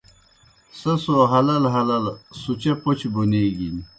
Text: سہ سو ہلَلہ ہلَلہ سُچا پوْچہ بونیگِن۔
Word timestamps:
سہ 0.79 0.91
سو 1.03 1.15
ہلَلہ 1.31 1.69
ہلَلہ 1.75 2.13
سُچا 2.41 2.73
پوْچہ 2.81 3.07
بونیگِن۔ 3.13 3.75